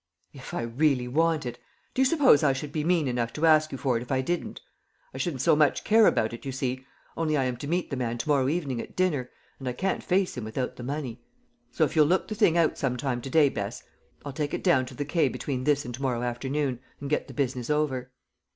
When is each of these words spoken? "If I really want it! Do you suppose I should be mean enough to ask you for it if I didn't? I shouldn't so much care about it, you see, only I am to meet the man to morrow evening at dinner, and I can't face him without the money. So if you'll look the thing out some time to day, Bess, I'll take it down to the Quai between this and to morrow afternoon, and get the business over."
"If 0.33 0.55
I 0.55 0.63
really 0.63 1.07
want 1.07 1.45
it! 1.45 1.59
Do 1.93 2.01
you 2.01 2.07
suppose 2.07 2.41
I 2.43 2.53
should 2.53 2.71
be 2.71 2.83
mean 2.83 3.07
enough 3.07 3.31
to 3.33 3.45
ask 3.45 3.71
you 3.71 3.77
for 3.77 3.97
it 3.97 4.01
if 4.01 4.11
I 4.11 4.21
didn't? 4.21 4.59
I 5.13 5.19
shouldn't 5.19 5.43
so 5.43 5.55
much 5.55 5.83
care 5.83 6.07
about 6.07 6.33
it, 6.33 6.43
you 6.43 6.51
see, 6.51 6.87
only 7.15 7.37
I 7.37 7.43
am 7.43 7.55
to 7.57 7.67
meet 7.67 7.91
the 7.91 7.95
man 7.95 8.17
to 8.17 8.27
morrow 8.27 8.49
evening 8.49 8.81
at 8.81 8.95
dinner, 8.95 9.29
and 9.59 9.69
I 9.69 9.73
can't 9.73 10.01
face 10.03 10.35
him 10.35 10.43
without 10.43 10.75
the 10.77 10.81
money. 10.81 11.21
So 11.71 11.83
if 11.83 11.95
you'll 11.95 12.07
look 12.07 12.27
the 12.27 12.33
thing 12.33 12.57
out 12.57 12.79
some 12.79 12.97
time 12.97 13.21
to 13.21 13.29
day, 13.29 13.47
Bess, 13.47 13.83
I'll 14.25 14.33
take 14.33 14.55
it 14.55 14.63
down 14.63 14.87
to 14.87 14.95
the 14.95 15.05
Quai 15.05 15.29
between 15.29 15.65
this 15.65 15.85
and 15.85 15.93
to 15.93 16.01
morrow 16.01 16.23
afternoon, 16.23 16.79
and 16.99 17.07
get 17.07 17.27
the 17.27 17.33
business 17.35 17.69
over." 17.69 18.11